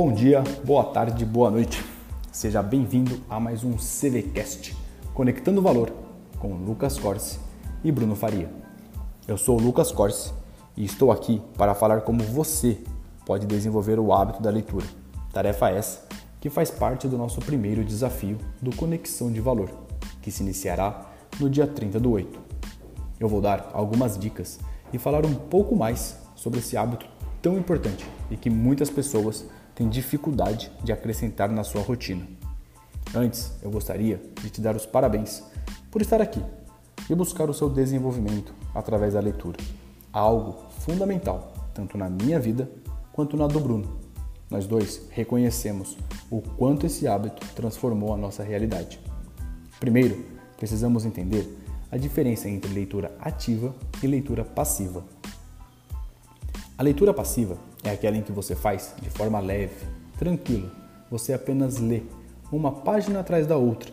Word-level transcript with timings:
Bom 0.00 0.12
dia, 0.12 0.44
boa 0.64 0.84
tarde, 0.84 1.24
boa 1.24 1.50
noite. 1.50 1.84
Seja 2.30 2.62
bem-vindo 2.62 3.20
a 3.28 3.40
mais 3.40 3.64
um 3.64 3.72
CVCast, 3.72 4.76
Conectando 5.12 5.60
Valor 5.60 5.92
com 6.38 6.54
Lucas 6.54 6.96
Corse 6.96 7.40
e 7.82 7.90
Bruno 7.90 8.14
Faria. 8.14 8.48
Eu 9.26 9.36
sou 9.36 9.58
o 9.58 9.60
Lucas 9.60 9.90
Corse 9.90 10.32
e 10.76 10.84
estou 10.84 11.10
aqui 11.10 11.42
para 11.56 11.74
falar 11.74 12.02
como 12.02 12.22
você 12.22 12.78
pode 13.26 13.44
desenvolver 13.44 13.98
o 13.98 14.12
hábito 14.12 14.40
da 14.40 14.50
leitura. 14.50 14.86
Tarefa 15.32 15.68
essa 15.68 16.06
que 16.40 16.48
faz 16.48 16.70
parte 16.70 17.08
do 17.08 17.18
nosso 17.18 17.40
primeiro 17.40 17.84
desafio 17.84 18.38
do 18.62 18.70
Conexão 18.76 19.32
de 19.32 19.40
Valor, 19.40 19.68
que 20.22 20.30
se 20.30 20.44
iniciará 20.44 21.10
no 21.40 21.50
dia 21.50 21.66
30 21.66 21.98
do 21.98 22.12
8. 22.12 22.38
Eu 23.18 23.28
vou 23.28 23.40
dar 23.40 23.72
algumas 23.74 24.16
dicas 24.16 24.60
e 24.92 24.96
falar 24.96 25.26
um 25.26 25.34
pouco 25.34 25.74
mais 25.74 26.16
sobre 26.36 26.60
esse 26.60 26.76
hábito 26.76 27.04
tão 27.42 27.58
importante 27.58 28.06
e 28.30 28.36
que 28.36 28.48
muitas 28.48 28.90
pessoas 28.90 29.44
tem 29.78 29.88
dificuldade 29.88 30.72
de 30.82 30.90
acrescentar 30.90 31.48
na 31.48 31.62
sua 31.62 31.80
rotina. 31.80 32.26
Antes, 33.14 33.52
eu 33.62 33.70
gostaria 33.70 34.20
de 34.42 34.50
te 34.50 34.60
dar 34.60 34.74
os 34.74 34.84
parabéns 34.84 35.40
por 35.88 36.02
estar 36.02 36.20
aqui 36.20 36.42
e 37.08 37.14
buscar 37.14 37.48
o 37.48 37.54
seu 37.54 37.70
desenvolvimento 37.70 38.52
através 38.74 39.14
da 39.14 39.20
leitura. 39.20 39.56
Algo 40.12 40.64
fundamental, 40.80 41.52
tanto 41.72 41.96
na 41.96 42.10
minha 42.10 42.40
vida 42.40 42.68
quanto 43.12 43.36
na 43.36 43.46
do 43.46 43.60
Bruno. 43.60 44.00
Nós 44.50 44.66
dois 44.66 45.02
reconhecemos 45.10 45.96
o 46.28 46.42
quanto 46.42 46.84
esse 46.84 47.06
hábito 47.06 47.46
transformou 47.54 48.12
a 48.12 48.16
nossa 48.16 48.42
realidade. 48.42 48.98
Primeiro, 49.78 50.24
precisamos 50.56 51.04
entender 51.04 51.56
a 51.88 51.96
diferença 51.96 52.48
entre 52.48 52.74
leitura 52.74 53.16
ativa 53.20 53.72
e 54.02 54.08
leitura 54.08 54.44
passiva. 54.44 55.04
A 56.76 56.82
leitura 56.82 57.14
passiva 57.14 57.67
é 57.84 57.90
aquela 57.90 58.16
em 58.16 58.22
que 58.22 58.32
você 58.32 58.54
faz 58.54 58.94
de 59.00 59.10
forma 59.10 59.38
leve, 59.40 59.86
tranquilo. 60.18 60.70
Você 61.10 61.32
apenas 61.32 61.78
lê 61.78 62.02
uma 62.50 62.72
página 62.72 63.20
atrás 63.20 63.46
da 63.46 63.56
outra. 63.56 63.90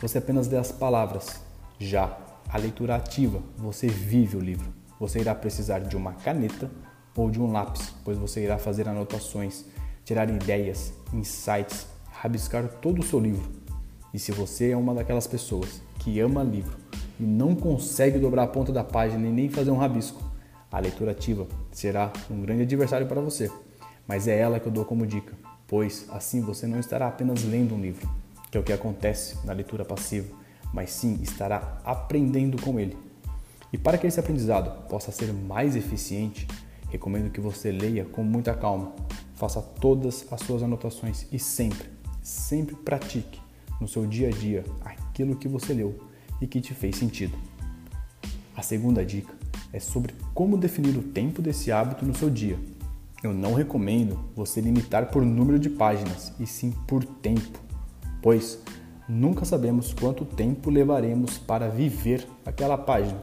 Você 0.00 0.18
apenas 0.18 0.48
lê 0.48 0.56
as 0.56 0.72
palavras. 0.72 1.40
Já 1.78 2.16
a 2.48 2.58
leitura 2.58 2.96
ativa, 2.96 3.40
você 3.56 3.86
vive 3.86 4.36
o 4.36 4.40
livro. 4.40 4.72
Você 4.98 5.20
irá 5.20 5.34
precisar 5.34 5.80
de 5.80 5.96
uma 5.96 6.12
caneta 6.12 6.70
ou 7.16 7.30
de 7.30 7.40
um 7.40 7.50
lápis, 7.50 7.94
pois 8.04 8.16
você 8.16 8.44
irá 8.44 8.58
fazer 8.58 8.88
anotações, 8.88 9.64
tirar 10.04 10.28
ideias, 10.30 10.92
insights, 11.12 11.86
rabiscar 12.10 12.68
todo 12.80 13.00
o 13.00 13.04
seu 13.04 13.18
livro. 13.18 13.48
E 14.12 14.18
se 14.18 14.32
você 14.32 14.70
é 14.70 14.76
uma 14.76 14.94
daquelas 14.94 15.26
pessoas 15.26 15.82
que 15.98 16.18
ama 16.20 16.42
livro 16.42 16.76
e 17.18 17.24
não 17.24 17.54
consegue 17.54 18.18
dobrar 18.18 18.44
a 18.44 18.48
ponta 18.48 18.72
da 18.72 18.84
página 18.84 19.26
e 19.26 19.32
nem 19.32 19.48
fazer 19.48 19.70
um 19.70 19.76
rabisco, 19.76 20.22
a 20.70 20.78
leitura 20.78 21.12
ativa 21.12 21.46
será 21.72 22.12
um 22.30 22.40
grande 22.42 22.62
adversário 22.62 23.06
para 23.06 23.20
você, 23.20 23.50
mas 24.06 24.28
é 24.28 24.38
ela 24.38 24.60
que 24.60 24.66
eu 24.66 24.72
dou 24.72 24.84
como 24.84 25.06
dica, 25.06 25.32
pois 25.66 26.06
assim 26.10 26.40
você 26.40 26.66
não 26.66 26.78
estará 26.78 27.08
apenas 27.08 27.42
lendo 27.44 27.74
um 27.74 27.80
livro, 27.80 28.08
que 28.50 28.56
é 28.56 28.60
o 28.60 28.64
que 28.64 28.72
acontece 28.72 29.38
na 29.46 29.52
leitura 29.52 29.84
passiva, 29.84 30.28
mas 30.72 30.90
sim 30.90 31.18
estará 31.22 31.80
aprendendo 31.84 32.60
com 32.60 32.78
ele. 32.78 32.96
E 33.72 33.78
para 33.78 33.98
que 33.98 34.06
esse 34.06 34.20
aprendizado 34.20 34.88
possa 34.88 35.12
ser 35.12 35.32
mais 35.32 35.76
eficiente, 35.76 36.46
recomendo 36.90 37.30
que 37.30 37.40
você 37.40 37.70
leia 37.70 38.04
com 38.04 38.22
muita 38.22 38.54
calma, 38.54 38.92
faça 39.34 39.60
todas 39.60 40.26
as 40.30 40.40
suas 40.40 40.62
anotações 40.62 41.26
e 41.30 41.38
sempre, 41.38 41.88
sempre 42.22 42.74
pratique 42.74 43.40
no 43.80 43.86
seu 43.86 44.06
dia 44.06 44.28
a 44.28 44.30
dia 44.30 44.64
aquilo 44.84 45.36
que 45.36 45.48
você 45.48 45.72
leu 45.72 45.98
e 46.40 46.46
que 46.46 46.60
te 46.60 46.74
fez 46.74 46.96
sentido. 46.96 47.36
A 48.56 48.62
segunda 48.62 49.04
dica 49.04 49.37
é 49.72 49.80
sobre 49.80 50.14
como 50.34 50.56
definir 50.56 50.96
o 50.96 51.02
tempo 51.02 51.42
desse 51.42 51.70
hábito 51.70 52.04
no 52.04 52.14
seu 52.14 52.30
dia. 52.30 52.58
Eu 53.22 53.32
não 53.32 53.54
recomendo 53.54 54.18
você 54.34 54.60
limitar 54.60 55.10
por 55.10 55.24
número 55.24 55.58
de 55.58 55.68
páginas, 55.68 56.32
e 56.38 56.46
sim 56.46 56.70
por 56.86 57.04
tempo, 57.04 57.58
pois 58.22 58.60
nunca 59.08 59.44
sabemos 59.44 59.92
quanto 59.92 60.24
tempo 60.24 60.70
levaremos 60.70 61.38
para 61.38 61.68
viver 61.68 62.26
aquela 62.46 62.78
página, 62.78 63.20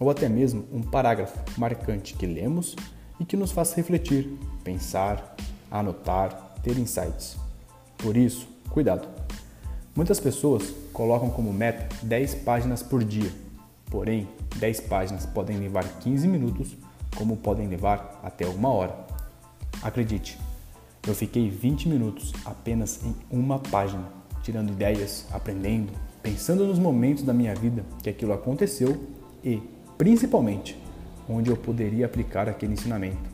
ou 0.00 0.10
até 0.10 0.28
mesmo 0.28 0.64
um 0.72 0.82
parágrafo 0.82 1.38
marcante 1.58 2.14
que 2.14 2.26
lemos 2.26 2.74
e 3.20 3.24
que 3.24 3.36
nos 3.36 3.52
faz 3.52 3.72
refletir, 3.74 4.36
pensar, 4.64 5.36
anotar, 5.70 6.54
ter 6.62 6.76
insights. 6.76 7.36
Por 7.96 8.16
isso, 8.16 8.48
cuidado. 8.70 9.08
Muitas 9.94 10.20
pessoas 10.20 10.74
colocam 10.92 11.30
como 11.30 11.52
meta 11.52 11.88
10 12.02 12.34
páginas 12.36 12.82
por 12.82 13.02
dia, 13.02 13.30
porém 13.90 14.28
10 14.56 14.80
páginas 14.82 15.26
podem 15.26 15.58
levar 15.58 15.84
15 16.00 16.26
minutos, 16.28 16.76
como 17.16 17.36
podem 17.36 17.68
levar 17.68 18.20
até 18.22 18.46
uma 18.46 18.68
hora. 18.68 18.94
Acredite, 19.82 20.38
eu 21.06 21.14
fiquei 21.14 21.48
20 21.48 21.88
minutos 21.88 22.32
apenas 22.44 23.00
em 23.04 23.14
uma 23.30 23.58
página, 23.58 24.04
tirando 24.42 24.72
ideias, 24.72 25.26
aprendendo, 25.32 25.92
pensando 26.22 26.66
nos 26.66 26.78
momentos 26.78 27.22
da 27.22 27.32
minha 27.32 27.54
vida 27.54 27.84
que 28.02 28.10
aquilo 28.10 28.32
aconteceu 28.32 28.96
e, 29.44 29.62
principalmente, 29.96 30.76
onde 31.28 31.50
eu 31.50 31.56
poderia 31.56 32.06
aplicar 32.06 32.48
aquele 32.48 32.72
ensinamento. 32.72 33.30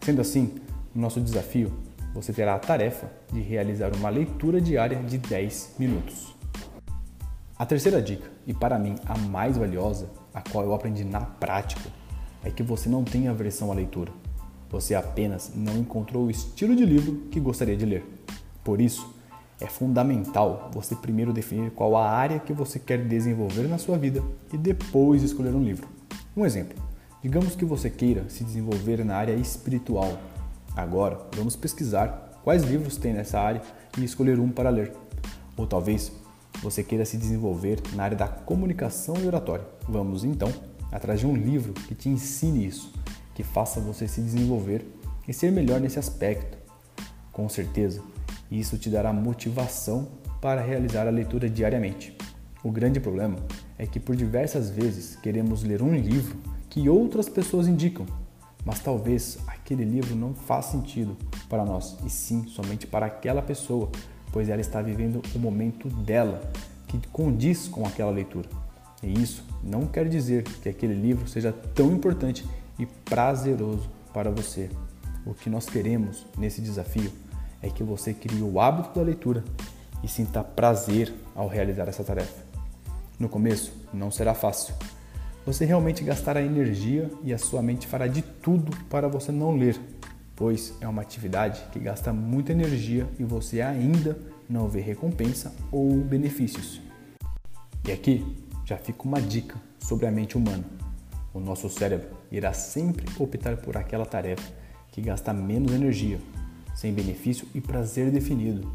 Sendo 0.00 0.20
assim, 0.20 0.54
no 0.94 1.02
nosso 1.02 1.20
desafio, 1.20 1.72
você 2.12 2.32
terá 2.32 2.54
a 2.54 2.58
tarefa 2.58 3.10
de 3.32 3.40
realizar 3.40 3.94
uma 3.94 4.10
leitura 4.10 4.60
diária 4.60 4.98
de 4.98 5.18
10 5.18 5.76
minutos. 5.78 6.39
A 7.60 7.66
terceira 7.66 8.00
dica, 8.00 8.26
e 8.46 8.54
para 8.54 8.78
mim 8.78 8.94
a 9.04 9.18
mais 9.18 9.58
valiosa, 9.58 10.08
a 10.32 10.40
qual 10.40 10.64
eu 10.64 10.72
aprendi 10.72 11.04
na 11.04 11.20
prática, 11.20 11.90
é 12.42 12.50
que 12.50 12.62
você 12.62 12.88
não 12.88 13.04
tem 13.04 13.28
aversão 13.28 13.70
à 13.70 13.74
leitura. 13.74 14.10
Você 14.70 14.94
apenas 14.94 15.52
não 15.54 15.76
encontrou 15.76 16.24
o 16.24 16.30
estilo 16.30 16.74
de 16.74 16.86
livro 16.86 17.28
que 17.30 17.38
gostaria 17.38 17.76
de 17.76 17.84
ler. 17.84 18.02
Por 18.64 18.80
isso, 18.80 19.14
é 19.60 19.66
fundamental 19.66 20.70
você 20.72 20.96
primeiro 20.96 21.34
definir 21.34 21.70
qual 21.72 21.98
a 21.98 22.08
área 22.08 22.38
que 22.38 22.54
você 22.54 22.78
quer 22.78 23.06
desenvolver 23.06 23.68
na 23.68 23.76
sua 23.76 23.98
vida 23.98 24.24
e 24.50 24.56
depois 24.56 25.22
escolher 25.22 25.54
um 25.54 25.62
livro. 25.62 25.86
Um 26.34 26.46
exemplo: 26.46 26.82
digamos 27.22 27.54
que 27.54 27.66
você 27.66 27.90
queira 27.90 28.24
se 28.30 28.42
desenvolver 28.42 29.04
na 29.04 29.16
área 29.16 29.34
espiritual. 29.34 30.18
Agora, 30.74 31.20
vamos 31.36 31.56
pesquisar 31.56 32.40
quais 32.42 32.62
livros 32.62 32.96
tem 32.96 33.12
nessa 33.12 33.38
área 33.38 33.60
e 33.98 34.02
escolher 34.02 34.40
um 34.40 34.48
para 34.48 34.70
ler. 34.70 34.94
Ou 35.58 35.66
talvez 35.66 36.10
você 36.62 36.82
queira 36.82 37.04
se 37.04 37.16
desenvolver 37.16 37.80
na 37.94 38.04
área 38.04 38.16
da 38.16 38.28
comunicação 38.28 39.14
e 39.22 39.26
oratória. 39.26 39.66
Vamos 39.88 40.24
então 40.24 40.52
atrás 40.92 41.20
de 41.20 41.26
um 41.26 41.36
livro 41.36 41.72
que 41.72 41.94
te 41.94 42.08
ensine 42.08 42.66
isso, 42.66 42.92
que 43.34 43.42
faça 43.42 43.80
você 43.80 44.06
se 44.06 44.20
desenvolver 44.20 44.86
e 45.26 45.32
ser 45.32 45.50
melhor 45.50 45.80
nesse 45.80 45.98
aspecto. 45.98 46.58
Com 47.32 47.48
certeza, 47.48 48.02
isso 48.50 48.76
te 48.76 48.90
dará 48.90 49.12
motivação 49.12 50.08
para 50.40 50.60
realizar 50.60 51.06
a 51.06 51.10
leitura 51.10 51.48
diariamente. 51.48 52.16
O 52.62 52.70
grande 52.70 53.00
problema 53.00 53.36
é 53.78 53.86
que 53.86 54.00
por 54.00 54.14
diversas 54.14 54.68
vezes 54.68 55.16
queremos 55.16 55.62
ler 55.62 55.80
um 55.80 55.94
livro 55.94 56.36
que 56.68 56.88
outras 56.88 57.28
pessoas 57.28 57.66
indicam, 57.66 58.04
mas 58.64 58.80
talvez 58.80 59.38
aquele 59.46 59.84
livro 59.84 60.14
não 60.14 60.34
faça 60.34 60.72
sentido 60.72 61.16
para 61.48 61.64
nós, 61.64 61.96
e 62.04 62.10
sim 62.10 62.46
somente 62.48 62.86
para 62.86 63.06
aquela 63.06 63.40
pessoa 63.40 63.90
pois 64.32 64.48
ela 64.48 64.60
está 64.60 64.80
vivendo 64.80 65.22
o 65.34 65.38
momento 65.38 65.88
dela, 65.88 66.40
que 66.86 66.98
condiz 67.08 67.68
com 67.68 67.86
aquela 67.86 68.10
leitura. 68.10 68.48
E 69.02 69.20
isso 69.20 69.44
não 69.62 69.86
quer 69.86 70.08
dizer 70.08 70.44
que 70.44 70.68
aquele 70.68 70.94
livro 70.94 71.28
seja 71.28 71.52
tão 71.52 71.92
importante 71.92 72.46
e 72.78 72.86
prazeroso 72.86 73.88
para 74.12 74.30
você. 74.30 74.70
O 75.24 75.34
que 75.34 75.50
nós 75.50 75.66
queremos 75.66 76.26
nesse 76.36 76.60
desafio 76.60 77.10
é 77.62 77.68
que 77.68 77.82
você 77.82 78.12
crie 78.12 78.42
o 78.42 78.60
hábito 78.60 78.98
da 78.98 79.04
leitura 79.04 79.44
e 80.02 80.08
sinta 80.08 80.42
prazer 80.42 81.12
ao 81.34 81.46
realizar 81.46 81.88
essa 81.88 82.02
tarefa. 82.02 82.42
No 83.18 83.28
começo, 83.28 83.72
não 83.92 84.10
será 84.10 84.34
fácil. 84.34 84.74
Você 85.44 85.64
realmente 85.64 86.04
gastará 86.04 86.42
energia 86.42 87.10
e 87.22 87.32
a 87.32 87.38
sua 87.38 87.62
mente 87.62 87.86
fará 87.86 88.06
de 88.06 88.22
tudo 88.22 88.74
para 88.88 89.08
você 89.08 89.30
não 89.32 89.56
ler, 89.56 89.78
pois 90.40 90.72
é 90.80 90.88
uma 90.88 91.02
atividade 91.02 91.62
que 91.70 91.78
gasta 91.78 92.14
muita 92.14 92.50
energia 92.50 93.06
e 93.18 93.24
você 93.24 93.60
ainda 93.60 94.18
não 94.48 94.70
vê 94.70 94.80
recompensa 94.80 95.54
ou 95.70 95.94
benefícios. 95.98 96.80
E 97.86 97.92
aqui 97.92 98.24
já 98.64 98.78
fica 98.78 99.02
uma 99.02 99.20
dica 99.20 99.56
sobre 99.78 100.06
a 100.06 100.10
mente 100.10 100.38
humana. 100.38 100.64
O 101.34 101.40
nosso 101.40 101.68
cérebro 101.68 102.16
irá 102.32 102.54
sempre 102.54 103.04
optar 103.18 103.58
por 103.58 103.76
aquela 103.76 104.06
tarefa 104.06 104.50
que 104.90 105.02
gasta 105.02 105.30
menos 105.34 105.74
energia, 105.74 106.18
sem 106.74 106.90
benefício 106.90 107.46
e 107.54 107.60
prazer 107.60 108.10
definido, 108.10 108.66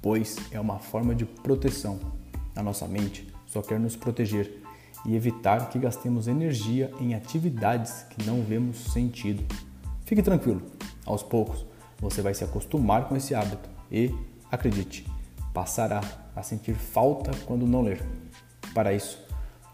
pois 0.00 0.36
é 0.52 0.60
uma 0.60 0.78
forma 0.78 1.16
de 1.16 1.24
proteção. 1.24 1.98
A 2.54 2.62
nossa 2.62 2.86
mente 2.86 3.26
só 3.44 3.60
quer 3.60 3.80
nos 3.80 3.96
proteger 3.96 4.62
e 5.04 5.16
evitar 5.16 5.68
que 5.68 5.80
gastemos 5.80 6.28
energia 6.28 6.92
em 7.00 7.16
atividades 7.16 8.04
que 8.08 8.24
não 8.24 8.40
vemos 8.40 8.92
sentido. 8.92 9.67
Fique 10.08 10.22
tranquilo, 10.22 10.62
aos 11.04 11.22
poucos, 11.22 11.66
você 12.00 12.22
vai 12.22 12.32
se 12.32 12.42
acostumar 12.42 13.06
com 13.06 13.14
esse 13.14 13.34
hábito 13.34 13.68
e, 13.92 14.10
acredite, 14.50 15.06
passará 15.52 16.00
a 16.34 16.42
sentir 16.42 16.74
falta 16.74 17.30
quando 17.44 17.66
não 17.66 17.82
ler. 17.82 18.02
Para 18.72 18.94
isso, 18.94 19.22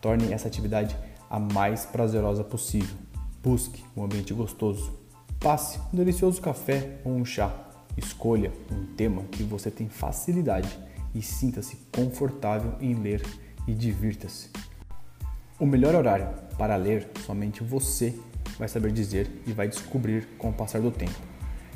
torne 0.03 0.33
essa 0.33 0.49
atividade 0.49 0.97
a 1.31 1.39
mais 1.39 1.87
prazerosa 1.87 2.43
possível. 2.43 2.97
Busque 3.41 3.85
um 3.97 4.03
ambiente 4.03 4.35
gostoso. 4.35 4.93
Passe 5.39 5.79
um 5.93 5.97
delicioso 5.97 6.43
café 6.43 6.99
ou 7.05 7.13
um 7.13 7.25
chá. 7.25 7.55
escolha 7.97 8.51
um 8.73 8.87
tema 8.97 9.23
que 9.31 9.45
você 9.45 9.71
tem 9.71 9.89
facilidade 9.89 10.77
e 11.15 11.23
sinta-se 11.23 11.77
confortável 11.95 12.75
em 12.81 12.93
ler 12.93 13.23
e 13.69 13.73
divirta-se. 13.73 14.51
O 15.61 15.65
melhor 15.65 15.95
horário 15.95 16.29
para 16.59 16.75
ler 16.75 17.09
somente 17.25 17.63
você 17.63 18.19
vai 18.59 18.69
saber 18.69 18.93
dizer 18.93 19.31
e 19.47 19.53
vai 19.53 19.69
descobrir 19.69 20.29
com 20.39 20.51
o 20.51 20.53
passar 20.53 20.81
do 20.81 20.91
tempo. 20.91 21.15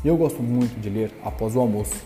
Eu 0.04 0.16
gosto 0.16 0.42
muito 0.42 0.78
de 0.80 0.88
ler 0.88 1.12
após 1.24 1.56
o 1.56 1.60
almoço. 1.60 2.04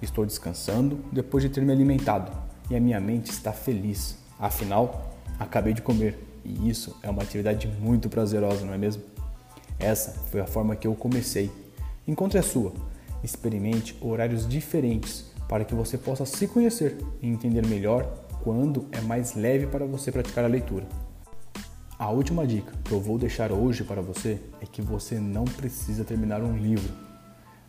Estou 0.00 0.24
descansando 0.24 0.98
depois 1.12 1.42
de 1.42 1.50
ter 1.50 1.62
me 1.62 1.72
alimentado 1.72 2.32
e 2.70 2.76
a 2.76 2.80
minha 2.80 3.00
mente 3.00 3.30
está 3.30 3.52
feliz. 3.52 4.16
Afinal, 4.38 5.14
acabei 5.38 5.72
de 5.72 5.82
comer 5.82 6.18
e 6.44 6.68
isso 6.68 6.96
é 7.02 7.10
uma 7.10 7.22
atividade 7.22 7.68
muito 7.80 8.08
prazerosa, 8.08 8.64
não 8.64 8.74
é 8.74 8.78
mesmo? 8.78 9.02
Essa 9.78 10.12
foi 10.30 10.40
a 10.40 10.46
forma 10.46 10.76
que 10.76 10.86
eu 10.86 10.94
comecei. 10.94 11.50
Encontre 12.06 12.38
a 12.38 12.42
sua. 12.42 12.72
Experimente 13.22 13.96
horários 14.00 14.46
diferentes 14.46 15.26
para 15.48 15.64
que 15.64 15.74
você 15.74 15.96
possa 15.96 16.26
se 16.26 16.46
conhecer 16.46 16.96
e 17.20 17.28
entender 17.28 17.66
melhor 17.66 18.04
quando 18.42 18.86
é 18.92 19.00
mais 19.00 19.34
leve 19.34 19.66
para 19.66 19.86
você 19.86 20.12
praticar 20.12 20.44
a 20.44 20.48
leitura. 20.48 20.86
A 21.96 22.10
última 22.10 22.44
dica 22.44 22.72
que 22.84 22.90
eu 22.90 23.00
vou 23.00 23.16
deixar 23.16 23.52
hoje 23.52 23.84
para 23.84 24.02
você 24.02 24.40
é 24.60 24.66
que 24.66 24.82
você 24.82 25.20
não 25.20 25.44
precisa 25.44 26.04
terminar 26.04 26.42
um 26.42 26.56
livro. 26.56 26.92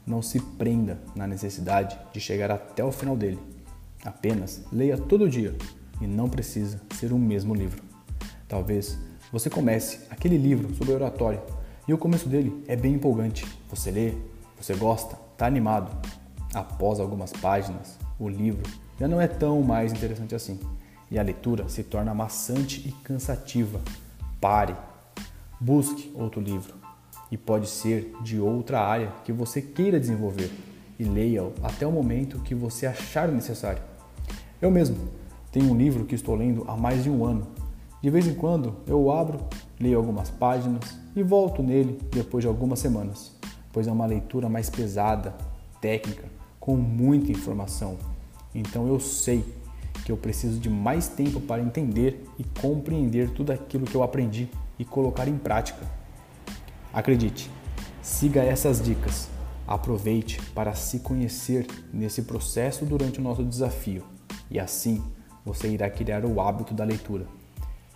Não 0.06 0.20
se 0.20 0.40
prenda 0.40 1.00
na 1.16 1.28
necessidade 1.28 1.96
de 2.12 2.20
chegar 2.20 2.50
até 2.50 2.84
o 2.84 2.92
final 2.92 3.16
dele. 3.16 3.40
Apenas 4.04 4.64
leia 4.72 4.98
todo 4.98 5.30
dia 5.30 5.56
e 6.02 6.08
não 6.08 6.28
precisa 6.28 6.82
ser 6.96 7.14
o 7.14 7.20
mesmo 7.20 7.54
livro. 7.54 7.84
Talvez 8.48 8.98
você 9.32 9.48
comece 9.48 10.00
aquele 10.10 10.38
livro 10.38 10.74
sobre 10.74 10.94
oratório 10.94 11.42
e 11.88 11.94
o 11.94 11.98
começo 11.98 12.28
dele 12.28 12.64
é 12.68 12.76
bem 12.76 12.96
empolgante. 12.96 13.46
Você 13.70 13.92
lê, 13.92 14.14
você 14.60 14.74
gosta, 14.74 15.18
está 15.34 15.46
animado. 15.46 15.96
Após 16.52 17.00
algumas 17.00 17.32
páginas, 17.32 17.98
o 18.20 18.28
livro 18.28 18.64
já 19.00 19.08
não 19.08 19.22
é 19.22 19.28
tão 19.28 19.62
mais 19.62 19.94
interessante 19.94 20.34
assim 20.34 20.60
e 21.12 21.20
a 21.20 21.24
leitura 21.24 21.70
se 21.70 21.84
torna 21.84 22.14
maçante 22.14 22.88
e 22.88 22.92
cansativa. 23.04 23.80
Pare, 24.40 24.76
busque 25.60 26.12
outro 26.16 26.42
livro 26.42 26.74
e 27.32 27.38
pode 27.38 27.68
ser 27.68 28.14
de 28.22 28.40
outra 28.40 28.82
área 28.82 29.12
que 29.24 29.32
você 29.32 29.62
queira 29.62 30.00
desenvolver 30.00 30.52
e 31.00 31.04
leia-o 31.04 31.54
até 31.64 31.86
o 31.86 31.92
momento 31.92 32.40
que 32.40 32.56
você 32.56 32.86
achar 32.86 33.28
necessário. 33.28 33.82
Eu 34.62 34.72
mesmo 34.72 34.98
tenho 35.52 35.72
um 35.72 35.78
livro 35.78 36.06
que 36.06 36.16
estou 36.16 36.36
lendo 36.36 36.64
há 36.68 36.76
mais 36.76 37.04
de 37.04 37.10
um 37.10 37.26
ano. 37.26 37.48
De 38.02 38.10
vez 38.10 38.28
em 38.28 38.36
quando 38.36 38.76
eu 38.88 39.12
abro, 39.12 39.40
leio 39.80 39.98
algumas 39.98 40.30
páginas 40.30 40.98
e 41.16 41.24
volto 41.24 41.64
nele 41.64 42.00
depois 42.12 42.44
de 42.44 42.48
algumas 42.48 42.80
semanas, 42.80 43.32
pois 43.72 43.88
é 43.88 43.92
uma 43.92 44.06
leitura 44.06 44.48
mais 44.48 44.70
pesada, 44.70 45.34
técnica, 45.82 46.26
com 46.60 46.76
muita 46.76 47.32
informação. 47.32 47.98
Então 48.54 48.88
eu 48.88 49.00
sei 49.00 49.44
que 50.04 50.12
eu 50.12 50.18
preciso 50.18 50.60
de 50.60 50.70
mais 50.70 51.08
tempo 51.08 51.40
para 51.40 51.62
entender 51.62 52.26
e 52.38 52.44
compreender 52.62 53.30
tudo 53.30 53.52
aquilo 53.52 53.86
que 53.86 53.96
eu 53.96 54.04
aprendi 54.04 54.50
e 54.78 54.84
colocar 54.84 55.28
em 55.28 55.38
prática. 55.38 55.86
Acredite, 56.94 57.50
siga 58.02 58.44
essas 58.44 58.82
dicas. 58.82 59.30
Aproveite 59.68 60.42
para 60.54 60.76
se 60.76 61.00
conhecer 61.00 61.66
nesse 61.92 62.22
processo 62.22 62.86
durante 62.86 63.20
o 63.20 63.24
nosso 63.24 63.44
desafio 63.44 64.04
e 64.50 64.60
assim 64.60 65.04
você 65.44 65.68
irá 65.68 65.90
criar 65.90 66.24
o 66.26 66.40
hábito 66.40 66.74
da 66.74 66.84
leitura. 66.84 67.26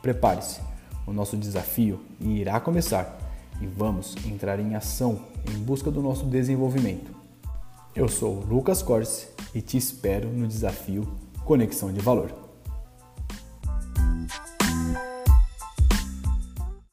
Prepare-se, 0.02 0.62
o 1.06 1.14
nosso 1.14 1.38
desafio 1.38 2.00
irá 2.20 2.60
começar 2.60 3.18
e 3.62 3.68
vamos 3.68 4.16
entrar 4.26 4.60
em 4.60 4.76
ação 4.76 5.20
em 5.50 5.58
busca 5.60 5.92
do 5.92 6.02
nosso 6.02 6.26
desenvolvimento. 6.26 7.12
Eu 7.96 8.08
sou 8.08 8.42
Lucas 8.42 8.82
Corse 8.82 9.28
e 9.54 9.62
te 9.62 9.78
espero 9.78 10.30
no 10.30 10.48
desafio 10.48 11.08
Conexão 11.46 11.92
de 11.92 12.00
Valor. 12.00 12.49